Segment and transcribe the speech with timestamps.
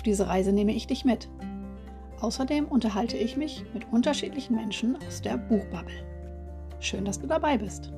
[0.00, 1.28] Auf diese Reise nehme ich dich mit.
[2.22, 5.92] Außerdem unterhalte ich mich mit unterschiedlichen Menschen aus der Buchbubble.
[6.80, 7.92] Schön, dass du dabei bist.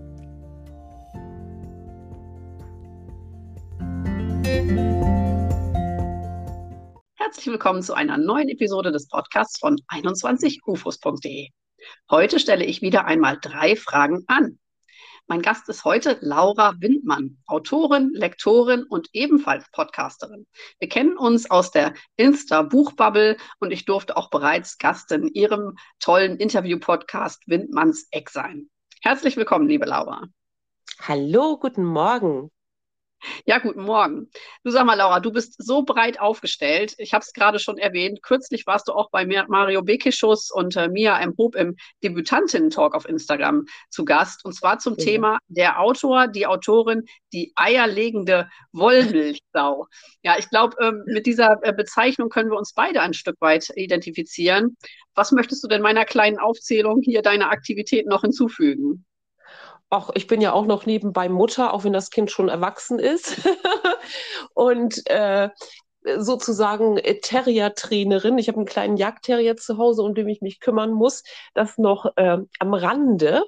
[7.14, 11.50] Herzlich willkommen zu einer neuen Episode des Podcasts von 21ufos.de.
[12.10, 14.58] Heute stelle ich wieder einmal drei Fragen an.
[15.26, 20.46] Mein Gast ist heute Laura Windmann, Autorin, Lektorin und ebenfalls Podcasterin.
[20.78, 26.36] Wir kennen uns aus der Insta-Buchbubble und ich durfte auch bereits Gast in ihrem tollen
[26.36, 28.68] Interview-Podcast Windmanns Eck sein.
[29.00, 30.28] Herzlich willkommen, liebe Laura.
[31.00, 32.51] Hallo, guten Morgen.
[33.44, 34.30] Ja, guten Morgen.
[34.62, 36.94] Du sag mal, Laura, du bist so breit aufgestellt.
[36.98, 38.22] Ich habe es gerade schon erwähnt.
[38.22, 41.34] Kürzlich warst du auch bei Mario Bekischus und äh, Mia M.
[41.36, 44.44] Hob im Debütantinnen-Talk auf Instagram zu Gast.
[44.44, 45.04] Und zwar zum ja.
[45.04, 49.88] Thema der Autor, die Autorin, die eierlegende Wollmilchsau.
[50.22, 53.70] Ja, ich glaube, ähm, mit dieser äh, Bezeichnung können wir uns beide ein Stück weit
[53.74, 54.76] identifizieren.
[55.16, 59.04] Was möchtest du denn meiner kleinen Aufzählung hier deiner Aktivität noch hinzufügen?
[59.94, 63.36] Ach, ich bin ja auch noch nebenbei Mutter, auch wenn das Kind schon erwachsen ist.
[64.54, 65.50] und äh,
[66.16, 68.38] sozusagen Terrier-Trainerin.
[68.38, 71.24] Ich habe einen kleinen Jagdterrier zu Hause, um den ich mich kümmern muss.
[71.52, 73.44] Das noch äh, am Rande.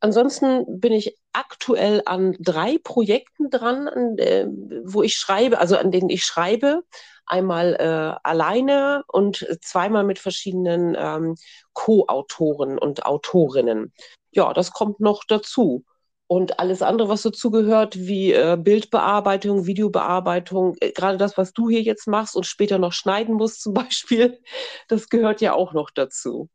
[0.00, 4.48] Ansonsten bin ich aktuell an drei Projekten dran, an, äh,
[4.84, 6.82] wo ich schreibe, also an denen ich schreibe.
[7.24, 11.36] Einmal äh, alleine und zweimal mit verschiedenen ähm,
[11.72, 13.94] Co-Autoren und Autorinnen
[14.32, 15.84] ja, das kommt noch dazu.
[16.26, 21.82] Und alles andere, was dazugehört, wie äh, Bildbearbeitung, Videobearbeitung, äh, gerade das, was du hier
[21.82, 24.40] jetzt machst und später noch schneiden musst zum Beispiel,
[24.86, 26.48] das gehört ja auch noch dazu.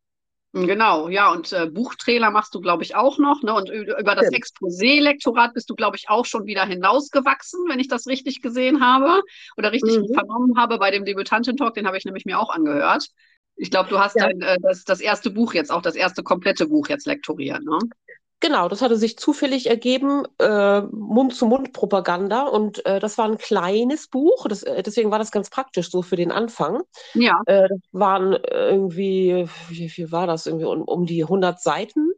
[0.53, 3.43] Genau, ja, und äh, Buchtrailer machst du, glaube ich, auch noch.
[3.43, 3.53] Ne?
[3.53, 4.37] Und über das ja.
[4.37, 9.21] Exposé-Lektorat bist du, glaube ich, auch schon wieder hinausgewachsen, wenn ich das richtig gesehen habe
[9.57, 10.13] oder richtig mhm.
[10.13, 13.09] vernommen habe bei dem Debütanten-Talk, den habe ich nämlich mir auch angehört.
[13.55, 14.27] Ich glaube, du hast ja.
[14.27, 17.79] dein, äh, das, das erste Buch jetzt, auch das erste komplette Buch jetzt lektoriert, ne?
[18.41, 22.43] Genau, das hatte sich zufällig ergeben, äh, Mund-zu-Mund-Propaganda.
[22.43, 26.01] Und äh, das war ein kleines Buch, das, äh, deswegen war das ganz praktisch so
[26.01, 26.81] für den Anfang.
[27.13, 27.41] Ja.
[27.45, 30.45] Äh, das waren irgendwie, wie viel war das?
[30.45, 32.11] Irgendwie um, um die 100 Seiten.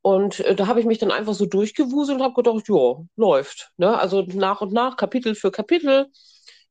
[0.00, 3.72] Und äh, da habe ich mich dann einfach so durchgewuselt und habe gedacht, ja, läuft.
[3.76, 3.98] Ne?
[3.98, 6.08] Also nach und nach, Kapitel für Kapitel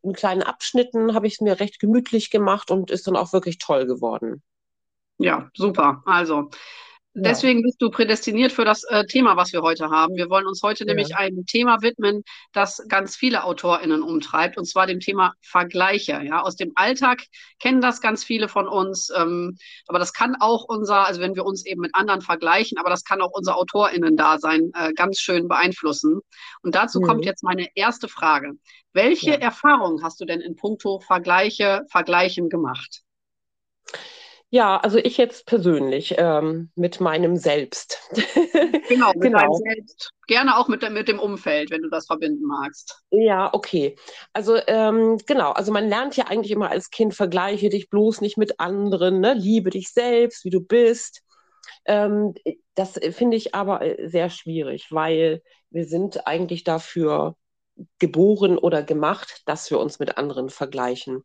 [0.04, 3.58] in kleinen Abschnitten habe ich es mir recht gemütlich gemacht und ist dann auch wirklich
[3.58, 4.42] toll geworden.
[5.18, 6.02] Ja, super.
[6.06, 6.50] Also,
[7.14, 10.16] Deswegen bist du prädestiniert für das äh, Thema, was wir heute haben.
[10.16, 10.94] Wir wollen uns heute ja.
[10.94, 12.24] nämlich einem Thema widmen,
[12.54, 16.22] das ganz viele AutorInnen umtreibt, und zwar dem Thema Vergleiche.
[16.24, 17.24] Ja, aus dem Alltag
[17.60, 19.58] kennen das ganz viele von uns, ähm,
[19.88, 23.04] aber das kann auch unser, also wenn wir uns eben mit anderen vergleichen, aber das
[23.04, 26.22] kann auch unser AutorInnen-Dasein äh, ganz schön beeinflussen.
[26.64, 27.06] Und dazu mhm.
[27.06, 28.54] kommt jetzt meine erste Frage.
[28.94, 29.38] Welche ja.
[29.38, 33.02] Erfahrungen hast du denn in puncto Vergleiche, Vergleichen gemacht?
[34.54, 37.98] Ja, also ich jetzt persönlich ähm, mit meinem Selbst.
[38.90, 39.54] Genau, mit genau.
[39.54, 40.12] Selbst.
[40.28, 43.02] Gerne auch mit, mit dem Umfeld, wenn du das verbinden magst.
[43.10, 43.96] Ja, okay.
[44.34, 48.38] Also ähm, genau, also man lernt ja eigentlich immer als Kind, vergleiche dich bloß nicht
[48.38, 49.34] mit anderen, ne?
[49.34, 51.22] liebe dich selbst, wie du bist.
[51.86, 52.34] Ähm,
[52.76, 57.38] das finde ich aber äh, sehr schwierig, weil wir sind eigentlich dafür
[58.00, 61.24] geboren oder gemacht, dass wir uns mit anderen vergleichen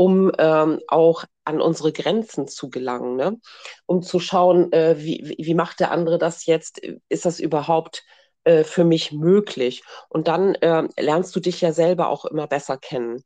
[0.00, 3.38] um ähm, auch an unsere Grenzen zu gelangen, ne?
[3.86, 6.80] um zu schauen, äh, wie, wie macht der andere das jetzt?
[7.08, 8.04] Ist das überhaupt
[8.44, 9.82] äh, für mich möglich?
[10.08, 13.24] Und dann äh, lernst du dich ja selber auch immer besser kennen.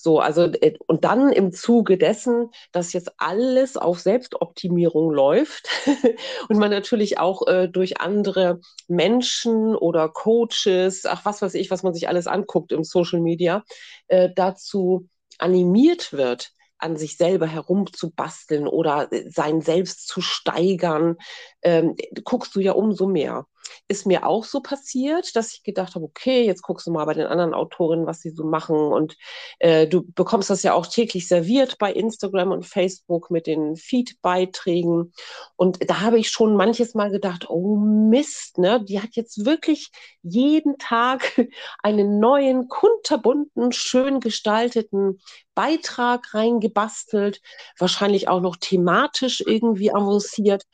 [0.00, 5.68] So, also, äh, und dann im Zuge dessen, dass jetzt alles auf Selbstoptimierung läuft
[6.48, 11.82] und man natürlich auch äh, durch andere Menschen oder Coaches, ach, was weiß ich, was
[11.82, 13.64] man sich alles anguckt im Social Media,
[14.06, 15.08] äh, dazu
[15.38, 21.16] animiert wird, an sich selber herumzubasteln oder sein Selbst zu steigern,
[21.62, 23.46] ähm, guckst du ja umso mehr.
[23.88, 27.14] Ist mir auch so passiert, dass ich gedacht habe, okay, jetzt guckst du mal bei
[27.14, 28.76] den anderen Autorinnen, was sie so machen.
[28.76, 29.16] Und
[29.58, 35.12] äh, du bekommst das ja auch täglich serviert bei Instagram und Facebook mit den Feed-Beiträgen.
[35.56, 38.84] Und da habe ich schon manches Mal gedacht, oh Mist, ne?
[38.84, 39.90] Die hat jetzt wirklich
[40.22, 41.40] jeden Tag
[41.82, 45.20] einen neuen, kunterbunten, schön gestalteten
[45.54, 47.40] Beitrag reingebastelt,
[47.78, 50.64] wahrscheinlich auch noch thematisch irgendwie avanciert.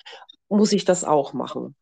[0.48, 1.74] Muss ich das auch machen?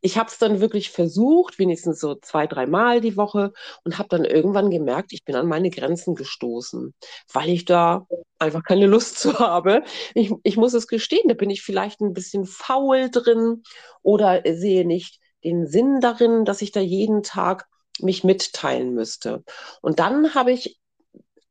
[0.00, 3.52] Ich habe es dann wirklich versucht, wenigstens so zwei, dreimal die Woche
[3.84, 6.94] und habe dann irgendwann gemerkt, ich bin an meine Grenzen gestoßen,
[7.32, 8.06] weil ich da
[8.38, 9.82] einfach keine Lust zu habe.
[10.14, 13.62] Ich, ich muss es gestehen, da bin ich vielleicht ein bisschen faul drin
[14.02, 17.66] oder sehe nicht den Sinn darin, dass ich da jeden Tag
[18.00, 19.44] mich mitteilen müsste.
[19.82, 20.78] Und dann habe ich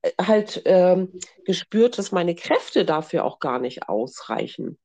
[0.01, 4.77] äh, halt ähm, gespürt, dass meine Kräfte dafür auch gar nicht ausreichen.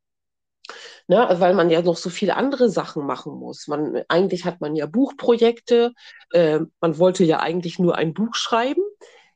[1.06, 3.68] Ne, weil man ja noch so viele andere Sachen machen muss.
[3.68, 5.92] Man, eigentlich hat man ja Buchprojekte,
[6.32, 8.82] äh, man wollte ja eigentlich nur ein Buch schreiben,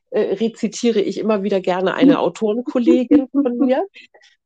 [0.09, 3.85] äh, rezitiere ich immer wieder gerne eine Autorenkollegin von mir.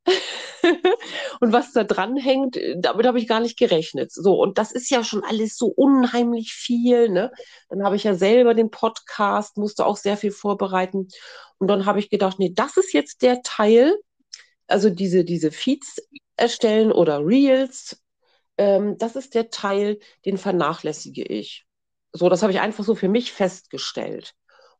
[1.39, 4.11] und was da dran hängt, damit habe ich gar nicht gerechnet.
[4.11, 7.09] So, und das ist ja schon alles so unheimlich viel.
[7.09, 7.31] Ne?
[7.69, 11.07] Dann habe ich ja selber den Podcast, musste auch sehr viel vorbereiten.
[11.57, 13.95] Und dann habe ich gedacht, nee, das ist jetzt der Teil,
[14.67, 15.97] also diese, diese Feeds
[16.37, 18.01] erstellen oder Reels,
[18.57, 21.65] ähm, das ist der Teil, den vernachlässige ich.
[22.11, 24.33] So, das habe ich einfach so für mich festgestellt.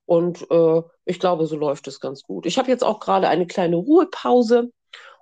[0.05, 2.45] Und äh, ich glaube, so läuft es ganz gut.
[2.45, 4.71] Ich habe jetzt auch gerade eine kleine Ruhepause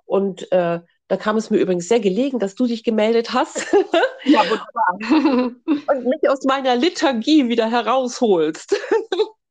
[0.04, 3.66] und äh, da kam es mir übrigens sehr gelegen, dass du dich gemeldet hast.
[4.24, 5.56] Ja, wunderbar.
[5.96, 8.76] und mich aus meiner Lethargie wieder herausholst.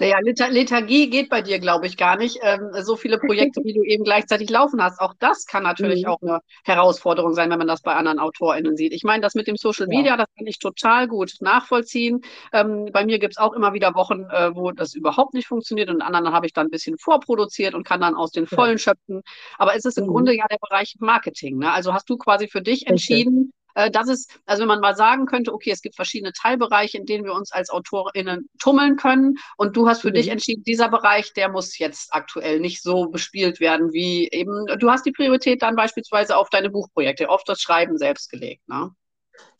[0.00, 2.38] Naja, Lethargie geht bei dir, glaube ich, gar nicht.
[2.42, 5.00] Ähm, so viele Projekte, wie du eben gleichzeitig laufen hast.
[5.00, 6.10] Auch das kann natürlich mhm.
[6.10, 8.92] auch eine Herausforderung sein, wenn man das bei anderen AutorInnen sieht.
[8.92, 10.16] Ich meine, das mit dem Social Media, ja.
[10.16, 12.20] das kann ich total gut nachvollziehen.
[12.52, 15.88] Ähm, bei mir gibt es auch immer wieder Wochen, äh, wo das überhaupt nicht funktioniert
[15.90, 18.78] und anderen habe ich dann ein bisschen vorproduziert und kann dann aus den Vollen ja.
[18.78, 19.22] schöpfen.
[19.58, 20.10] Aber es ist im mhm.
[20.10, 21.58] Grunde ja der Bereich Marketing.
[21.58, 21.72] Ne?
[21.72, 25.26] Also hast du quasi für dich entschieden, äh, das ist, also wenn man mal sagen
[25.26, 29.76] könnte, okay, es gibt verschiedene Teilbereiche, in denen wir uns als AutorInnen tummeln können und
[29.76, 30.14] du hast für mhm.
[30.14, 34.90] dich entschieden, dieser Bereich, der muss jetzt aktuell nicht so bespielt werden, wie eben, du
[34.90, 38.90] hast die Priorität dann beispielsweise auf deine Buchprojekte, auf das Schreiben selbst gelegt, ne?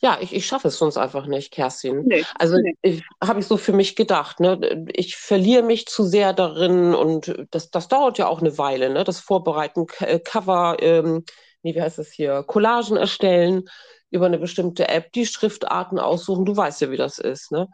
[0.00, 2.04] Ja, ich, ich schaffe es sonst einfach nicht, Kerstin.
[2.06, 3.02] Nee, also nee.
[3.22, 4.40] habe ich so für mich gedacht.
[4.40, 4.84] Ne?
[4.92, 8.90] Ich verliere mich zu sehr darin und das, das dauert ja auch eine Weile.
[8.90, 9.04] Ne?
[9.04, 11.24] Das Vorbereiten, äh, Cover, ähm,
[11.62, 13.64] nee, wie heißt das hier, Collagen erstellen,
[14.12, 16.44] über eine bestimmte App die Schriftarten aussuchen.
[16.44, 17.50] Du weißt ja, wie das ist.
[17.50, 17.68] Ne?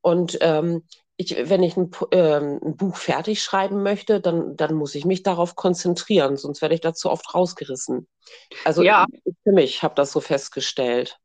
[0.00, 0.84] Und ähm,
[1.16, 5.24] ich, wenn ich ein, ähm, ein, Buch fertig schreiben möchte, dann, dann muss ich mich
[5.24, 8.06] darauf konzentrieren, sonst werde ich dazu oft rausgerissen.
[8.64, 9.06] Also ja.
[9.42, 11.18] für mich habe das so festgestellt.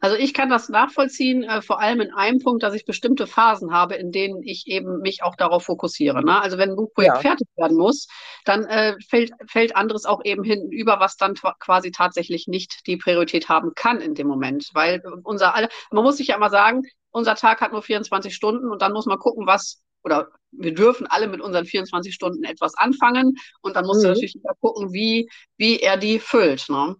[0.00, 3.72] Also ich kann das nachvollziehen, äh, vor allem in einem Punkt, dass ich bestimmte Phasen
[3.72, 6.24] habe, in denen ich eben mich auch darauf fokussiere.
[6.24, 6.40] Ne?
[6.40, 7.20] Also wenn ein Buchprojekt ja.
[7.20, 8.06] fertig werden muss,
[8.44, 12.96] dann äh, fällt, fällt anderes auch eben hinten über, was dann quasi tatsächlich nicht die
[12.96, 14.70] Priorität haben kann in dem Moment.
[14.74, 18.70] Weil unser alle, man muss sich ja immer sagen, unser Tag hat nur 24 Stunden
[18.70, 22.74] und dann muss man gucken, was oder wir dürfen alle mit unseren 24 Stunden etwas
[22.76, 24.10] anfangen und dann muss mhm.
[24.10, 26.68] natürlich wieder gucken, wie, wie er die füllt.
[26.68, 26.96] Ne?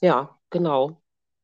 [0.00, 1.01] Ja, genau.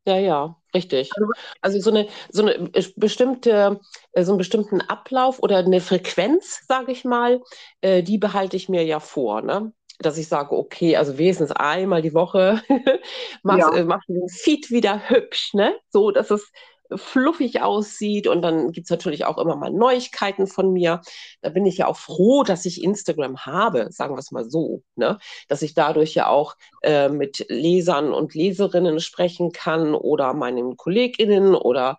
[0.09, 1.11] Ja, ja, richtig.
[1.15, 3.79] Also, also so eine, so eine bestimmte,
[4.13, 7.43] äh, so einen bestimmten Ablauf oder eine Frequenz, sage ich mal,
[7.83, 9.71] äh, die behalte ich mir ja vor, ne?
[9.99, 12.63] Dass ich sage, okay, also wenigstens einmal die Woche
[13.43, 13.77] machst, ja.
[13.77, 15.77] äh, machst du den Feed wieder hübsch, ne?
[15.91, 16.51] So, dass es
[16.95, 18.27] fluffig aussieht.
[18.27, 21.01] Und dann gibt es natürlich auch immer mal Neuigkeiten von mir.
[21.41, 24.83] Da bin ich ja auch froh, dass ich Instagram habe, sagen wir es mal so,
[24.97, 25.19] ne?
[25.49, 31.55] dass ich dadurch ja auch äh, mit Lesern und Leserinnen sprechen kann oder meinen KollegInnen
[31.55, 31.99] oder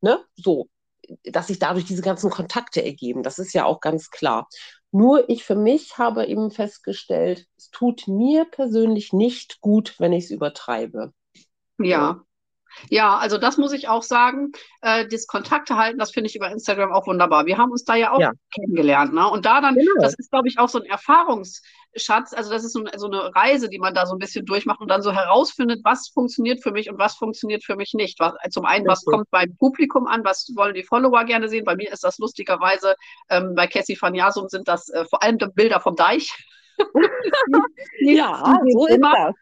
[0.00, 0.68] ne, so,
[1.24, 3.22] dass sich dadurch diese ganzen Kontakte ergeben.
[3.22, 4.48] Das ist ja auch ganz klar.
[4.92, 10.24] Nur ich für mich habe eben festgestellt, es tut mir persönlich nicht gut, wenn ich
[10.24, 11.12] es übertreibe.
[11.78, 12.24] Ja,
[12.88, 14.52] ja, also das muss ich auch sagen.
[14.82, 17.46] Äh, das Kontakte halten, das finde ich über Instagram auch wunderbar.
[17.46, 18.32] Wir haben uns da ja auch ja.
[18.54, 19.12] kennengelernt.
[19.12, 19.28] Ne?
[19.28, 19.92] Und da dann, genau.
[20.00, 22.32] das ist, glaube ich, auch so ein Erfahrungsschatz.
[22.32, 24.88] Also das ist so, so, eine Reise, die man da so ein bisschen durchmacht und
[24.88, 28.18] dann so herausfindet, was funktioniert für mich und was funktioniert für mich nicht.
[28.20, 31.64] Was, zum einen, was kommt beim Publikum an, was wollen die Follower gerne sehen.
[31.64, 32.94] Bei mir ist das lustigerweise,
[33.28, 36.30] ähm, bei Cassie Faniasum sind das äh, vor allem Bilder vom Deich.
[38.00, 39.34] ja, so ist das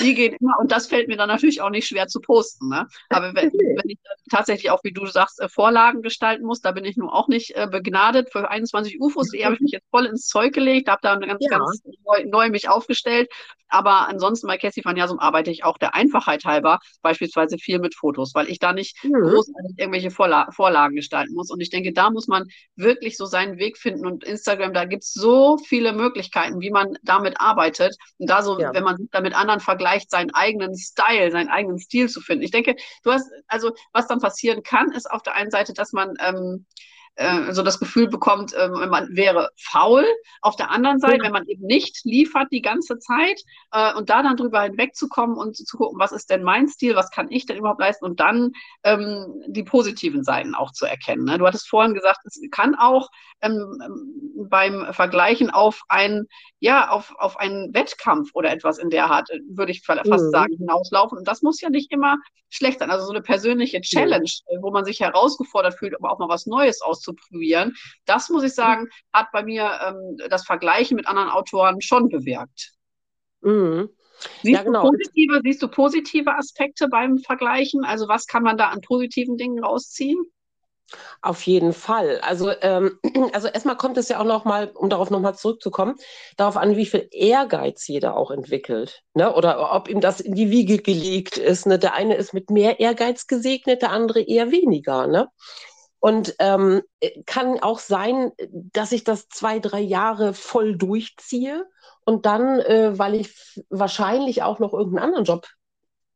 [0.00, 2.68] Die gehen immer, und das fällt mir dann natürlich auch nicht schwer zu posten.
[2.68, 2.86] Ne?
[3.08, 3.98] Aber wenn, wenn ich
[4.30, 7.54] tatsächlich auch, wie du sagst, äh, Vorlagen gestalten muss, da bin ich nun auch nicht
[7.56, 8.30] äh, begnadet.
[8.32, 11.38] Für 21 UFOs die habe ich mich jetzt voll ins Zeug gelegt, habe da ganz,
[11.40, 11.58] ja.
[11.58, 13.28] ganz neu, neu, mich aufgestellt.
[13.72, 17.94] Aber ansonsten bei Cassie van Jasum arbeite ich auch der Einfachheit halber beispielsweise viel mit
[17.94, 19.14] Fotos, weil ich da nicht mhm.
[19.14, 21.50] großartig irgendwelche Vorla Vorlagen gestalten muss.
[21.50, 22.46] Und ich denke, da muss man
[22.76, 24.06] wirklich so seinen Weg finden.
[24.06, 27.96] Und Instagram, da gibt es so viele Möglichkeiten, wie man damit arbeitet.
[28.18, 28.74] Und da so, ja.
[28.74, 32.44] wenn man sich da mit anderen vergleicht, seinen eigenen Style, seinen eigenen Stil zu finden.
[32.44, 35.92] Ich denke, du hast, also was dann passieren kann, ist auf der einen Seite, dass
[35.92, 36.66] man ähm,
[37.16, 40.04] äh, so das Gefühl bekommt, äh, man wäre faul.
[40.40, 41.24] Auf der anderen Seite, ja.
[41.24, 43.40] wenn man eben nicht liefert die ganze Zeit
[43.72, 47.10] äh, und da dann drüber hinwegzukommen und zu gucken, was ist denn mein Stil, was
[47.10, 48.52] kann ich denn überhaupt leisten und dann
[48.82, 51.24] ähm, die positiven Seiten auch zu erkennen.
[51.24, 51.38] Ne?
[51.38, 53.08] Du hattest vorhin gesagt, es kann auch
[53.42, 56.26] ähm, ähm beim Vergleichen auf ein,
[56.60, 60.30] ja, auf, auf einen Wettkampf oder etwas in der Art, würde ich fast mhm.
[60.30, 61.18] sagen, hinauslaufen.
[61.18, 62.16] Und das muss ja nicht immer
[62.50, 62.90] schlecht sein.
[62.90, 64.62] Also so eine persönliche Challenge, mhm.
[64.62, 67.01] wo man sich herausgefordert fühlt, um auch mal was Neues auszuprobieren.
[68.06, 72.72] Das muss ich sagen, hat bei mir ähm, das Vergleichen mit anderen Autoren schon bewirkt.
[73.40, 73.88] Mhm.
[74.42, 74.82] Siehst, ja, genau.
[74.82, 77.84] du positive, siehst du positive Aspekte beim Vergleichen?
[77.84, 80.24] Also was kann man da an positiven Dingen rausziehen?
[81.22, 82.20] Auf jeden Fall.
[82.20, 82.98] Also, ähm,
[83.32, 85.96] also erstmal kommt es ja auch nochmal, um darauf nochmal zurückzukommen,
[86.36, 89.02] darauf an, wie viel Ehrgeiz jeder auch entwickelt.
[89.14, 89.34] Ne?
[89.34, 91.66] Oder ob ihm das in die Wiege gelegt ist.
[91.66, 91.78] Ne?
[91.78, 95.06] Der eine ist mit mehr Ehrgeiz gesegnet, der andere eher weniger.
[95.06, 95.28] Ne?
[96.02, 96.82] Und ähm,
[97.26, 101.64] kann auch sein, dass ich das zwei, drei Jahre voll durchziehe
[102.04, 105.46] und dann, äh, weil ich wahrscheinlich auch noch irgendeinen anderen Job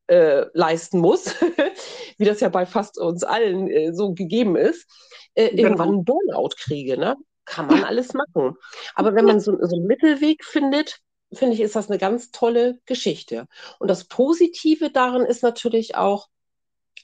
[0.09, 1.37] äh, leisten muss,
[2.19, 4.91] wie das ja bei fast uns allen äh, so gegeben ist,
[5.35, 5.63] äh, genau.
[5.63, 6.99] irgendwann einen Burnout kriege.
[6.99, 7.15] Ne?
[7.45, 8.57] Kann man alles machen.
[8.97, 10.99] Aber wenn man so, so einen Mittelweg findet,
[11.33, 13.47] finde ich, ist das eine ganz tolle Geschichte.
[13.79, 16.27] Und das Positive daran ist natürlich auch,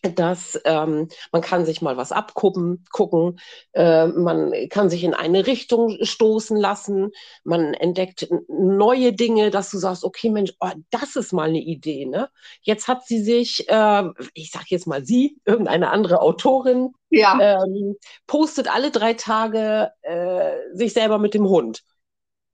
[0.02, 3.38] dass ähm, man kann sich mal was abgucken, gucken,
[3.72, 7.12] äh, man kann sich in eine Richtung stoßen lassen,
[7.44, 12.06] man entdeckt neue Dinge, dass du sagst, okay, Mensch, oh, das ist mal eine Idee.
[12.06, 12.28] Ne?
[12.62, 14.04] Jetzt hat sie sich, äh,
[14.34, 17.38] ich sage jetzt mal sie, irgendeine andere Autorin, ja.
[17.40, 21.82] ähm, postet alle drei Tage äh, sich selber mit dem Hund.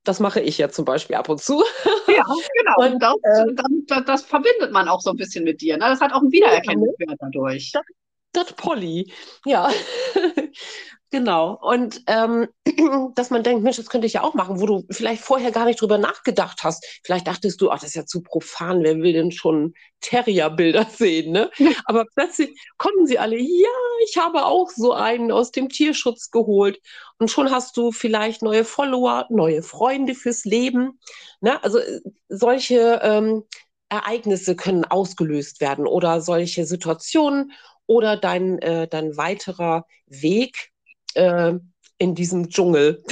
[0.03, 1.63] Das mache ich ja zum Beispiel ab und zu.
[2.19, 2.91] Ja, genau.
[2.91, 3.53] Und das, äh,
[3.87, 5.77] das, das, verbindet man auch so ein bisschen mit dir.
[5.77, 5.85] Ne?
[5.85, 7.71] Das hat auch einen Wiedererkennungswert dadurch.
[7.71, 7.83] Das,
[8.31, 9.11] das Polly,
[9.45, 9.69] ja.
[11.11, 11.57] Genau.
[11.59, 12.47] Und ähm,
[13.15, 15.65] dass man denkt, Mensch, das könnte ich ja auch machen, wo du vielleicht vorher gar
[15.65, 16.85] nicht drüber nachgedacht hast.
[17.03, 21.31] Vielleicht dachtest du, ach, das ist ja zu profan, wer will denn schon Terrierbilder sehen,
[21.31, 21.49] ne?
[21.85, 23.69] Aber plötzlich kommen sie alle, ja,
[24.07, 26.79] ich habe auch so einen aus dem Tierschutz geholt.
[27.17, 30.99] Und schon hast du vielleicht neue Follower, neue Freunde fürs Leben.
[31.41, 31.61] Ne?
[31.63, 33.43] Also äh, solche ähm,
[33.89, 37.51] Ereignisse können ausgelöst werden oder solche Situationen
[37.87, 40.71] oder dein, äh, dein weiterer Weg
[41.15, 41.53] äh,
[41.97, 43.03] in diesem Dschungel.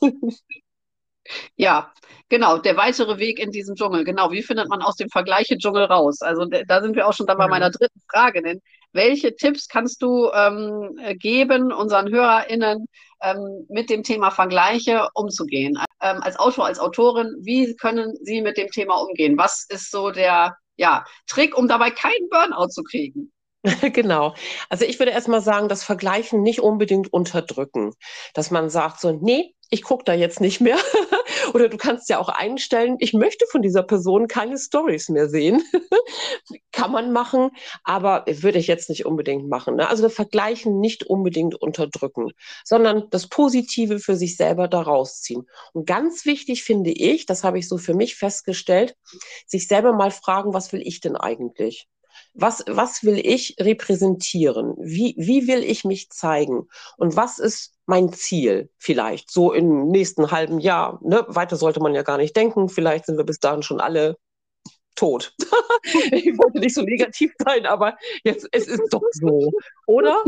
[1.56, 1.92] ja,
[2.28, 4.04] genau, der weitere Weg in diesem Dschungel.
[4.04, 6.22] Genau, wie findet man aus dem Vergleiche-Dschungel raus?
[6.22, 8.42] Also da sind wir auch schon dann bei meiner dritten Frage.
[8.42, 8.60] Denn
[8.92, 12.86] welche Tipps kannst du ähm, geben unseren HörerInnen,
[13.22, 15.78] ähm, mit dem Thema Vergleiche umzugehen?
[16.00, 19.36] Ähm, als Autor, als Autorin, wie können sie mit dem Thema umgehen?
[19.36, 23.32] Was ist so der ja, Trick, um dabei keinen Burnout zu kriegen?
[23.92, 24.34] Genau.
[24.68, 27.92] Also ich würde erstmal sagen, das Vergleichen nicht unbedingt unterdrücken.
[28.34, 30.78] Dass man sagt so, nee, ich gucke da jetzt nicht mehr.
[31.54, 35.62] Oder du kannst ja auch einstellen, ich möchte von dieser Person keine Stories mehr sehen.
[36.72, 37.50] Kann man machen,
[37.84, 39.76] aber würde ich jetzt nicht unbedingt machen.
[39.76, 39.88] Ne?
[39.88, 42.30] Also Vergleichen nicht unbedingt unterdrücken,
[42.64, 45.46] sondern das Positive für sich selber daraus ziehen.
[45.72, 48.96] Und ganz wichtig finde ich, das habe ich so für mich festgestellt,
[49.46, 51.88] sich selber mal fragen, was will ich denn eigentlich?
[52.34, 54.74] Was, was will ich repräsentieren?
[54.78, 56.68] Wie, wie will ich mich zeigen?
[56.96, 61.00] Und was ist mein Ziel vielleicht so im nächsten halben Jahr?
[61.02, 61.24] Ne?
[61.28, 62.68] Weiter sollte man ja gar nicht denken.
[62.68, 64.16] Vielleicht sind wir bis dahin schon alle
[64.94, 65.34] tot.
[66.12, 69.50] ich wollte nicht so negativ sein, aber jetzt, es ist doch so,
[69.86, 70.22] oder?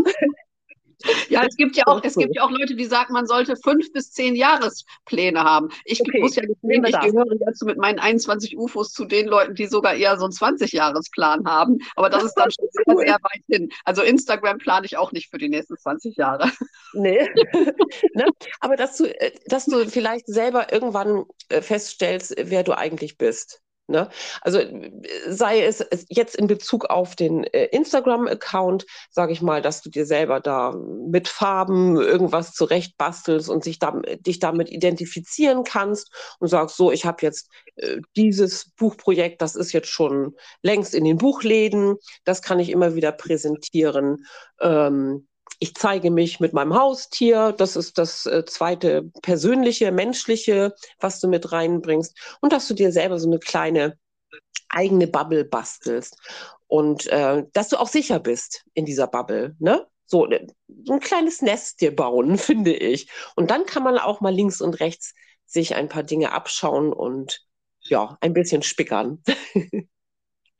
[1.28, 3.92] Ja, es gibt ja auch, es gibt ja auch Leute, die sagen, man sollte fünf
[3.92, 5.68] bis zehn Jahrespläne haben.
[5.84, 6.20] Ich okay.
[6.20, 9.94] muss ja gestehen, ich gehöre jetzt mit meinen 21 UFOs zu den Leuten, die sogar
[9.94, 11.78] eher so einen 20-Jahresplan haben.
[11.96, 13.70] Aber das ist dann schon sehr, sehr weit hin.
[13.84, 16.50] Also Instagram plane ich auch nicht für die nächsten 20 Jahre.
[16.92, 17.28] Nee.
[18.14, 18.26] ne?
[18.60, 23.62] Aber dass du, äh, dass du vielleicht selber irgendwann äh, feststellst, wer du eigentlich bist.
[23.90, 24.08] Ne?
[24.40, 24.60] Also
[25.28, 30.06] sei es jetzt in Bezug auf den äh, Instagram-Account, sage ich mal, dass du dir
[30.06, 36.48] selber da mit Farben irgendwas zurecht bastelst und sich da, dich damit identifizieren kannst und
[36.48, 41.18] sagst, so, ich habe jetzt äh, dieses Buchprojekt, das ist jetzt schon längst in den
[41.18, 44.24] Buchläden, das kann ich immer wieder präsentieren.
[44.60, 45.26] Ähm,
[45.60, 47.52] ich zeige mich mit meinem Haustier.
[47.52, 52.18] Das ist das äh, zweite persönliche, menschliche, was du mit reinbringst.
[52.40, 53.98] Und dass du dir selber so eine kleine
[54.70, 56.16] eigene Bubble bastelst.
[56.66, 59.54] Und äh, dass du auch sicher bist in dieser Bubble.
[59.58, 59.86] Ne?
[60.06, 60.46] So, äh,
[60.84, 63.10] so ein kleines Nest dir bauen, finde ich.
[63.36, 65.14] Und dann kann man auch mal links und rechts
[65.44, 67.44] sich ein paar Dinge abschauen und
[67.82, 69.22] ja, ein bisschen spickern.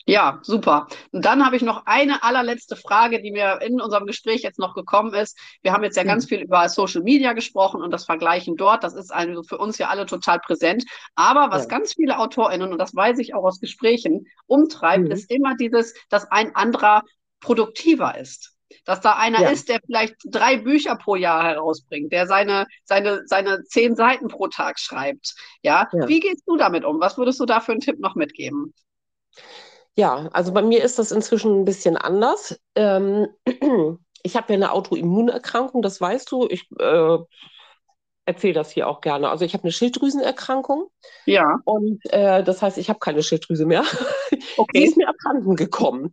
[0.07, 0.89] Ja, super.
[1.13, 4.75] Und dann habe ich noch eine allerletzte Frage, die mir in unserem Gespräch jetzt noch
[4.75, 5.39] gekommen ist.
[5.63, 6.09] Wir haben jetzt ja mhm.
[6.09, 8.83] ganz viel über Social Media gesprochen und das Vergleichen dort.
[8.83, 10.85] Das ist also für uns ja alle total präsent.
[11.15, 11.69] Aber was ja.
[11.69, 15.11] ganz viele AutorInnen, und das weiß ich auch aus Gesprächen, umtreibt, mhm.
[15.11, 17.03] ist immer dieses, dass ein anderer
[17.41, 18.55] produktiver ist.
[18.85, 19.51] Dass da einer ja.
[19.51, 24.47] ist, der vielleicht drei Bücher pro Jahr herausbringt, der seine, seine, seine zehn Seiten pro
[24.47, 25.35] Tag schreibt.
[25.63, 25.89] Ja?
[25.93, 26.09] ja.
[26.09, 27.01] Wie gehst du damit um?
[27.01, 28.73] Was würdest du da für einen Tipp noch mitgeben?
[29.97, 32.59] Ja, also bei mir ist das inzwischen ein bisschen anders.
[32.75, 33.29] Ähm,
[34.23, 36.49] ich habe ja eine Autoimmunerkrankung, das weißt du.
[36.49, 37.19] Ich äh,
[38.25, 39.29] erzähle das hier auch gerne.
[39.29, 40.89] Also ich habe eine Schilddrüsenerkrankung.
[41.27, 41.59] Ja.
[41.65, 43.85] Und äh, das heißt, ich habe keine Schilddrüse mehr.
[44.57, 44.79] Okay.
[44.79, 46.11] Die ist mir abhanden gekommen.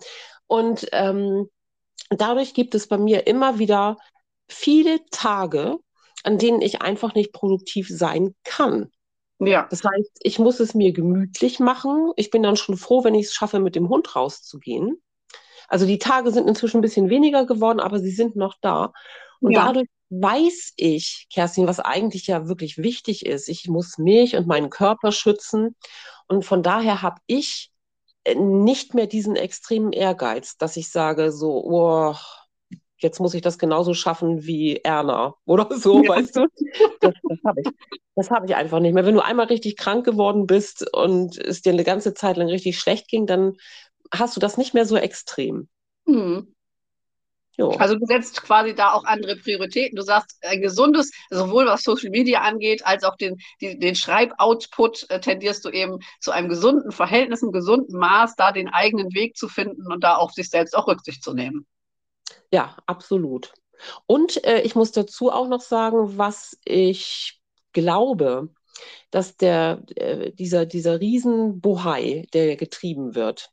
[0.47, 1.49] Und ähm,
[2.09, 3.97] dadurch gibt es bei mir immer wieder
[4.47, 5.77] viele Tage,
[6.23, 8.91] an denen ich einfach nicht produktiv sein kann.
[9.39, 9.67] Ja.
[9.69, 12.11] Das heißt, ich muss es mir gemütlich machen.
[12.15, 15.01] Ich bin dann schon froh, wenn ich es schaffe, mit dem Hund rauszugehen.
[15.67, 18.93] Also die Tage sind inzwischen ein bisschen weniger geworden, aber sie sind noch da.
[19.39, 19.65] Und ja.
[19.65, 23.49] dadurch weiß ich, Kerstin, was eigentlich ja wirklich wichtig ist.
[23.49, 25.75] Ich muss mich und meinen Körper schützen.
[26.27, 27.71] Und von daher habe ich
[28.23, 32.15] äh, nicht mehr diesen extremen Ehrgeiz, dass ich sage, so, oh,
[32.97, 36.09] jetzt muss ich das genauso schaffen wie Erna oder so, ja.
[36.09, 36.47] weißt du?
[37.01, 37.67] Das, das habe ich.
[38.15, 39.05] Das habe ich einfach nicht mehr.
[39.05, 42.79] Wenn du einmal richtig krank geworden bist und es dir eine ganze Zeit lang richtig
[42.79, 43.57] schlecht ging, dann
[44.11, 45.69] hast du das nicht mehr so extrem.
[46.05, 46.55] Mhm.
[47.59, 49.95] Also du setzt quasi da auch andere Prioritäten.
[49.95, 55.09] Du sagst, ein gesundes, sowohl was Social Media angeht, als auch den, die, den Schreiboutput
[55.09, 59.35] äh, tendierst du eben zu einem gesunden Verhältnis, einem gesunden Maß, da den eigenen Weg
[59.37, 61.65] zu finden und da auf sich selbst auch Rücksicht zu nehmen.
[62.51, 63.53] Ja, absolut.
[64.05, 67.39] Und äh, ich muss dazu auch noch sagen, was ich
[67.73, 68.49] glaube,
[69.11, 73.51] dass der, äh, dieser, dieser Riesenbohai, der getrieben wird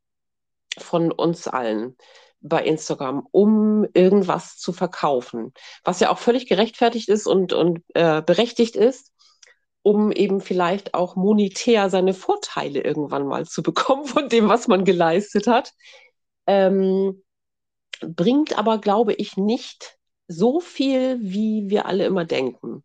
[0.78, 1.96] von uns allen
[2.40, 5.52] bei Instagram, um irgendwas zu verkaufen,
[5.82, 9.12] was ja auch völlig gerechtfertigt ist und, und äh, berechtigt ist,
[9.82, 14.84] um eben vielleicht auch monetär seine Vorteile irgendwann mal zu bekommen von dem, was man
[14.84, 15.72] geleistet hat.
[16.46, 17.23] Ähm,
[18.00, 22.82] bringt aber, glaube ich, nicht so viel, wie wir alle immer denken.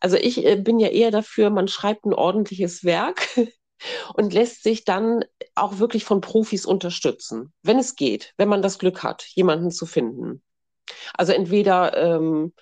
[0.00, 3.28] Also ich äh, bin ja eher dafür, man schreibt ein ordentliches Werk
[4.14, 5.24] und lässt sich dann
[5.54, 9.86] auch wirklich von Profis unterstützen, wenn es geht, wenn man das Glück hat, jemanden zu
[9.86, 10.42] finden.
[11.14, 12.54] Also entweder, ähm,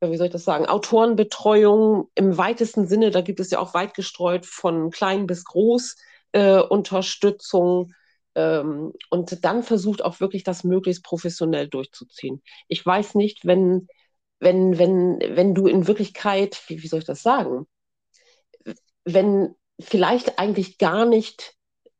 [0.00, 3.94] wie soll ich das sagen, Autorenbetreuung im weitesten Sinne, da gibt es ja auch weit
[3.94, 5.96] gestreut von klein bis groß
[6.32, 7.92] äh, Unterstützung
[8.36, 12.42] ähm, und dann versucht auch wirklich das möglichst professionell durchzuziehen.
[12.68, 13.88] Ich weiß nicht, wenn,
[14.38, 17.66] wenn, wenn, wenn du in Wirklichkeit, wie, wie soll ich das sagen,
[19.04, 21.54] wenn vielleicht eigentlich gar nicht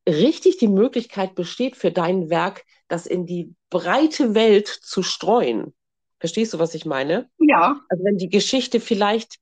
[0.06, 5.74] richtig die Möglichkeit besteht für dein Werk, das in die breite Welt zu streuen.
[6.20, 7.30] Verstehst du, was ich meine?
[7.38, 7.80] Ja.
[7.88, 9.36] Also wenn die Geschichte vielleicht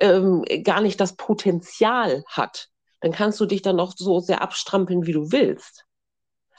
[0.00, 2.68] ähm, gar nicht das Potenzial hat,
[3.00, 5.86] dann kannst du dich dann noch so sehr abstrampeln, wie du willst.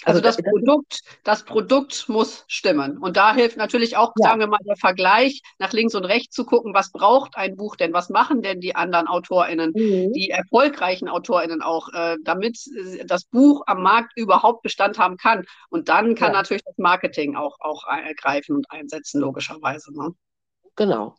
[0.03, 2.97] Also, also das, das Produkt, das Produkt muss stimmen.
[2.97, 4.29] Und da hilft natürlich auch, ja.
[4.29, 7.75] sagen wir mal, der Vergleich nach links und rechts zu gucken, was braucht ein Buch
[7.75, 10.13] denn, was machen denn die anderen AutorInnen, mhm.
[10.13, 12.59] die erfolgreichen AutorInnen auch, äh, damit
[13.05, 15.45] das Buch am Markt überhaupt Bestand haben kann.
[15.69, 16.37] Und dann kann ja.
[16.37, 19.93] natürlich das Marketing auch, auch ergreifen und einsetzen, logischerweise.
[19.93, 20.13] Ne?
[20.75, 21.15] Genau.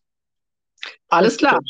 [1.08, 1.60] Alles klar.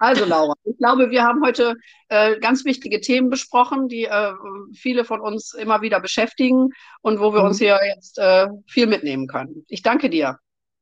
[0.00, 1.76] Also Laura, ich glaube, wir haben heute
[2.08, 4.32] äh, ganz wichtige Themen besprochen, die äh,
[4.72, 6.70] viele von uns immer wieder beschäftigen
[7.02, 7.48] und wo wir mhm.
[7.48, 9.66] uns hier jetzt äh, viel mitnehmen können.
[9.68, 10.38] Ich danke dir.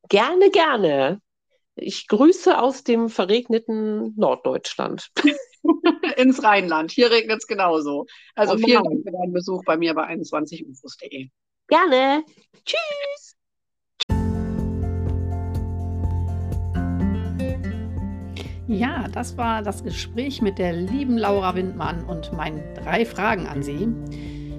[0.09, 1.21] Gerne, gerne.
[1.75, 5.11] Ich grüße aus dem verregneten Norddeutschland.
[6.17, 6.93] Ins Rheinland.
[6.93, 8.07] Hier regnet es genauso.
[8.37, 11.29] Also oh vielen Dank für deinen Besuch bei mir bei 21ufos.de.
[11.67, 12.25] Gerne.
[12.65, 13.38] Tschüss.
[18.69, 23.63] Ja, das war das Gespräch mit der lieben Laura Windmann und meinen drei Fragen an
[23.63, 23.89] sie.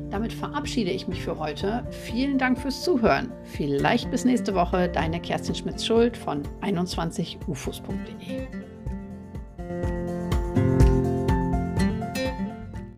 [0.09, 1.85] Damit verabschiede ich mich für heute.
[1.91, 3.31] Vielen Dank fürs Zuhören.
[3.43, 8.68] Vielleicht bis nächste Woche, deine Kerstin Schmitz-Schuld von 21ufos.de.